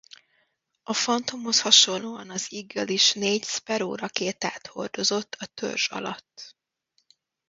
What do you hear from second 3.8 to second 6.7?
rakétát hordozott a törzs alatt.